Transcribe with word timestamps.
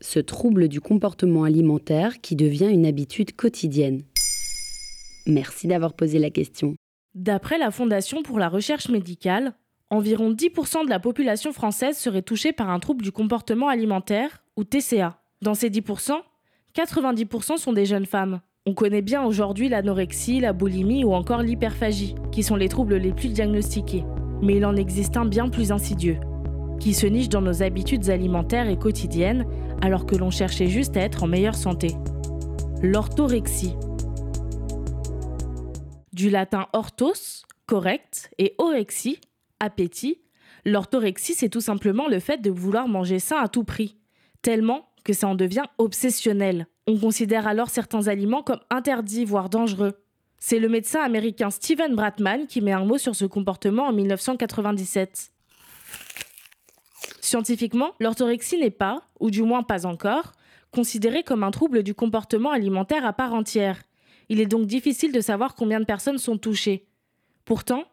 ce 0.00 0.18
trouble 0.18 0.68
du 0.68 0.80
comportement 0.80 1.44
alimentaire 1.44 2.20
qui 2.20 2.36
devient 2.36 2.70
une 2.70 2.86
habitude 2.86 3.36
quotidienne 3.36 4.02
Merci 5.26 5.66
d'avoir 5.66 5.94
posé 5.94 6.18
la 6.18 6.30
question. 6.30 6.74
D'après 7.14 7.58
la 7.58 7.70
Fondation 7.70 8.22
pour 8.22 8.38
la 8.38 8.48
recherche 8.48 8.88
médicale, 8.88 9.54
environ 9.90 10.32
10% 10.32 10.84
de 10.84 10.90
la 10.90 11.00
population 11.00 11.52
française 11.52 11.96
serait 11.96 12.22
touchée 12.22 12.52
par 12.52 12.70
un 12.70 12.78
trouble 12.78 13.02
du 13.02 13.12
comportement 13.12 13.68
alimentaire, 13.68 14.42
ou 14.56 14.64
TCA. 14.64 15.20
Dans 15.42 15.54
ces 15.54 15.70
10%, 15.70 16.12
90% 16.74 17.56
sont 17.58 17.72
des 17.72 17.86
jeunes 17.86 18.06
femmes. 18.06 18.40
On 18.66 18.74
connaît 18.74 19.02
bien 19.02 19.24
aujourd'hui 19.24 19.68
l'anorexie, 19.68 20.40
la 20.40 20.52
boulimie 20.52 21.04
ou 21.04 21.14
encore 21.14 21.42
l'hyperphagie, 21.42 22.14
qui 22.30 22.42
sont 22.42 22.56
les 22.56 22.68
troubles 22.68 22.96
les 22.96 23.12
plus 23.12 23.30
diagnostiqués. 23.30 24.04
Mais 24.42 24.56
il 24.56 24.66
en 24.66 24.76
existe 24.76 25.16
un 25.16 25.24
bien 25.24 25.48
plus 25.48 25.72
insidieux, 25.72 26.18
qui 26.78 26.94
se 26.94 27.06
niche 27.06 27.28
dans 27.28 27.40
nos 27.40 27.62
habitudes 27.62 28.10
alimentaires 28.10 28.68
et 28.68 28.78
quotidiennes 28.78 29.46
alors 29.80 30.06
que 30.06 30.16
l'on 30.16 30.30
cherchait 30.30 30.68
juste 30.68 30.96
à 30.96 31.00
être 31.00 31.22
en 31.22 31.26
meilleure 31.26 31.54
santé. 31.54 31.96
L'orthorexie. 32.82 33.74
Du 36.12 36.30
latin 36.30 36.66
orthos, 36.72 37.44
correct, 37.66 38.30
et 38.38 38.54
orexie, 38.58 39.20
appétit, 39.58 40.20
l'orthorexie 40.64 41.34
c'est 41.34 41.48
tout 41.48 41.60
simplement 41.60 42.08
le 42.08 42.20
fait 42.20 42.38
de 42.38 42.50
vouloir 42.50 42.88
manger 42.88 43.18
sain 43.18 43.38
à 43.38 43.48
tout 43.48 43.64
prix, 43.64 43.96
tellement 44.42 44.88
que 45.04 45.12
ça 45.12 45.28
en 45.28 45.34
devient 45.34 45.64
obsessionnel. 45.78 46.66
On 46.86 46.98
considère 46.98 47.46
alors 47.46 47.70
certains 47.70 48.08
aliments 48.08 48.42
comme 48.42 48.60
interdits, 48.70 49.24
voire 49.24 49.48
dangereux. 49.48 49.94
C'est 50.38 50.58
le 50.58 50.68
médecin 50.68 51.02
américain 51.02 51.50
Steven 51.50 51.94
Bratman 51.94 52.46
qui 52.46 52.60
met 52.60 52.72
un 52.72 52.84
mot 52.84 52.98
sur 52.98 53.14
ce 53.14 53.26
comportement 53.26 53.84
en 53.88 53.92
1997. 53.92 55.29
Scientifiquement, 57.20 57.92
l'orthorexie 58.00 58.58
n'est 58.58 58.70
pas, 58.70 59.02
ou 59.20 59.30
du 59.30 59.42
moins 59.42 59.62
pas 59.62 59.86
encore, 59.86 60.32
considérée 60.70 61.22
comme 61.22 61.44
un 61.44 61.50
trouble 61.50 61.82
du 61.82 61.94
comportement 61.94 62.50
alimentaire 62.50 63.04
à 63.04 63.12
part 63.12 63.34
entière. 63.34 63.82
Il 64.28 64.40
est 64.40 64.46
donc 64.46 64.66
difficile 64.66 65.12
de 65.12 65.20
savoir 65.20 65.54
combien 65.54 65.80
de 65.80 65.84
personnes 65.84 66.18
sont 66.18 66.38
touchées. 66.38 66.86
Pourtant, 67.44 67.84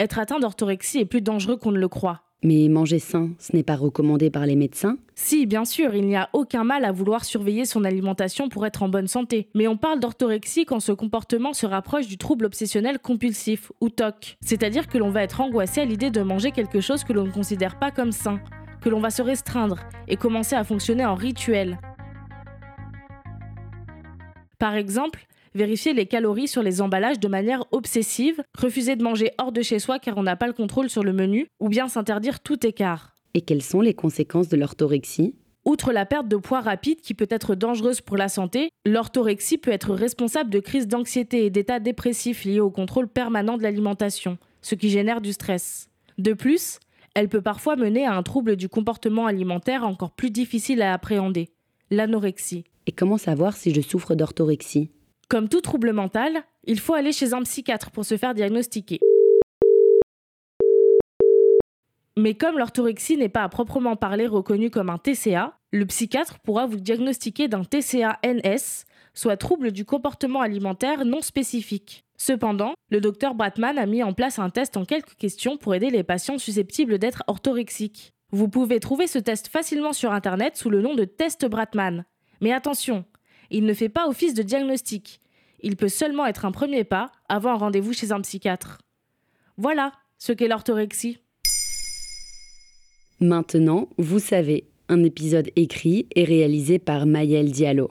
être 0.00 0.18
atteint 0.18 0.40
d'orthorexie 0.40 0.98
est 0.98 1.06
plus 1.06 1.22
dangereux 1.22 1.56
qu'on 1.56 1.72
ne 1.72 1.78
le 1.78 1.88
croit. 1.88 2.22
Mais 2.42 2.68
manger 2.68 2.98
sain, 2.98 3.30
ce 3.38 3.56
n'est 3.56 3.62
pas 3.62 3.76
recommandé 3.76 4.30
par 4.30 4.44
les 4.44 4.56
médecins? 4.56 4.98
Si, 5.14 5.46
bien 5.46 5.64
sûr, 5.64 5.94
il 5.94 6.06
n'y 6.06 6.16
a 6.16 6.28
aucun 6.34 6.64
mal 6.64 6.84
à 6.84 6.92
vouloir 6.92 7.24
surveiller 7.24 7.64
son 7.64 7.82
alimentation 7.82 8.48
pour 8.50 8.66
être 8.66 8.82
en 8.82 8.88
bonne 8.88 9.08
santé. 9.08 9.48
Mais 9.54 9.66
on 9.68 9.78
parle 9.78 10.00
d'orthorexie 10.00 10.66
quand 10.66 10.80
ce 10.80 10.92
comportement 10.92 11.54
se 11.54 11.64
rapproche 11.64 12.08
du 12.08 12.18
trouble 12.18 12.44
obsessionnel 12.44 12.98
compulsif, 12.98 13.72
ou 13.80 13.88
TOC. 13.88 14.36
C'est-à-dire 14.42 14.86
que 14.86 14.98
l'on 14.98 15.10
va 15.10 15.22
être 15.22 15.40
angoissé 15.40 15.80
à 15.80 15.86
l'idée 15.86 16.10
de 16.10 16.20
manger 16.20 16.50
quelque 16.50 16.80
chose 16.80 17.04
que 17.04 17.14
l'on 17.14 17.24
ne 17.24 17.32
considère 17.32 17.78
pas 17.78 17.90
comme 17.90 18.12
sain, 18.12 18.38
que 18.86 18.90
l'on 18.90 19.00
va 19.00 19.10
se 19.10 19.20
restreindre 19.20 19.80
et 20.06 20.16
commencer 20.16 20.54
à 20.54 20.62
fonctionner 20.62 21.04
en 21.04 21.16
rituel. 21.16 21.80
Par 24.60 24.76
exemple, 24.76 25.26
vérifier 25.56 25.92
les 25.92 26.06
calories 26.06 26.46
sur 26.46 26.62
les 26.62 26.80
emballages 26.80 27.18
de 27.18 27.26
manière 27.26 27.64
obsessive, 27.72 28.40
refuser 28.56 28.94
de 28.94 29.02
manger 29.02 29.32
hors 29.38 29.50
de 29.50 29.60
chez 29.60 29.80
soi 29.80 29.98
car 29.98 30.16
on 30.18 30.22
n'a 30.22 30.36
pas 30.36 30.46
le 30.46 30.52
contrôle 30.52 30.88
sur 30.88 31.02
le 31.02 31.12
menu, 31.12 31.48
ou 31.58 31.68
bien 31.68 31.88
s'interdire 31.88 32.38
tout 32.38 32.64
écart. 32.64 33.16
Et 33.34 33.40
quelles 33.40 33.64
sont 33.64 33.80
les 33.80 33.92
conséquences 33.92 34.48
de 34.48 34.56
l'orthorexie? 34.56 35.34
Outre 35.64 35.92
la 35.92 36.06
perte 36.06 36.28
de 36.28 36.36
poids 36.36 36.60
rapide 36.60 37.00
qui 37.00 37.14
peut 37.14 37.26
être 37.28 37.56
dangereuse 37.56 38.00
pour 38.00 38.16
la 38.16 38.28
santé, 38.28 38.70
l'orthorexie 38.84 39.58
peut 39.58 39.72
être 39.72 39.94
responsable 39.94 40.50
de 40.50 40.60
crises 40.60 40.86
d'anxiété 40.86 41.44
et 41.44 41.50
d'états 41.50 41.80
dépressifs 41.80 42.44
liés 42.44 42.60
au 42.60 42.70
contrôle 42.70 43.08
permanent 43.08 43.56
de 43.56 43.64
l'alimentation, 43.64 44.38
ce 44.62 44.76
qui 44.76 44.90
génère 44.90 45.20
du 45.20 45.32
stress. 45.32 45.90
De 46.18 46.34
plus, 46.34 46.78
elle 47.16 47.30
peut 47.30 47.40
parfois 47.40 47.76
mener 47.76 48.04
à 48.04 48.14
un 48.14 48.22
trouble 48.22 48.56
du 48.56 48.68
comportement 48.68 49.24
alimentaire 49.24 49.84
encore 49.84 50.10
plus 50.10 50.30
difficile 50.30 50.82
à 50.82 50.92
appréhender, 50.92 51.48
l'anorexie. 51.90 52.64
Et 52.86 52.92
comment 52.92 53.16
savoir 53.16 53.56
si 53.56 53.72
je 53.72 53.80
souffre 53.80 54.14
d'orthorexie? 54.14 54.90
Comme 55.30 55.48
tout 55.48 55.62
trouble 55.62 55.94
mental, 55.94 56.42
il 56.64 56.78
faut 56.78 56.92
aller 56.92 57.12
chez 57.12 57.32
un 57.32 57.42
psychiatre 57.42 57.90
pour 57.90 58.04
se 58.04 58.18
faire 58.18 58.34
diagnostiquer. 58.34 59.00
Mais 62.18 62.34
comme 62.34 62.58
l'orthorexie 62.58 63.16
n'est 63.16 63.30
pas 63.30 63.44
à 63.44 63.48
proprement 63.48 63.96
parler 63.96 64.26
reconnue 64.26 64.70
comme 64.70 64.90
un 64.90 64.98
TCA, 64.98 65.58
le 65.72 65.86
psychiatre 65.86 66.38
pourra 66.40 66.66
vous 66.66 66.76
diagnostiquer 66.76 67.48
d'un 67.48 67.64
TCA-NS, 67.64 68.84
soit 69.14 69.38
trouble 69.38 69.72
du 69.72 69.86
comportement 69.86 70.42
alimentaire 70.42 71.06
non 71.06 71.22
spécifique. 71.22 72.05
Cependant, 72.16 72.74
le 72.90 73.00
docteur 73.00 73.34
Bratman 73.34 73.78
a 73.78 73.86
mis 73.86 74.02
en 74.02 74.12
place 74.12 74.38
un 74.38 74.50
test 74.50 74.76
en 74.76 74.84
quelques 74.84 75.14
questions 75.16 75.56
pour 75.56 75.74
aider 75.74 75.90
les 75.90 76.02
patients 76.02 76.38
susceptibles 76.38 76.98
d'être 76.98 77.22
orthorexiques. 77.26 78.12
Vous 78.30 78.48
pouvez 78.48 78.80
trouver 78.80 79.06
ce 79.06 79.18
test 79.18 79.48
facilement 79.48 79.92
sur 79.92 80.12
Internet 80.12 80.56
sous 80.56 80.70
le 80.70 80.82
nom 80.82 80.94
de 80.94 81.04
test 81.04 81.46
Bratman. 81.46 82.04
Mais 82.40 82.52
attention, 82.52 83.04
il 83.50 83.64
ne 83.64 83.74
fait 83.74 83.88
pas 83.88 84.08
office 84.08 84.34
de 84.34 84.42
diagnostic. 84.42 85.20
Il 85.60 85.76
peut 85.76 85.88
seulement 85.88 86.26
être 86.26 86.44
un 86.44 86.52
premier 86.52 86.84
pas 86.84 87.12
avant 87.28 87.52
un 87.52 87.56
rendez-vous 87.56 87.92
chez 87.92 88.12
un 88.12 88.20
psychiatre. 88.20 88.78
Voilà 89.56 89.92
ce 90.18 90.32
qu'est 90.32 90.48
l'orthorexie. 90.48 91.18
Maintenant, 93.20 93.88
vous 93.96 94.18
savez, 94.18 94.68
un 94.88 95.02
épisode 95.02 95.50
écrit 95.56 96.06
et 96.14 96.24
réalisé 96.24 96.78
par 96.78 97.06
Mayel 97.06 97.50
Diallo. 97.50 97.90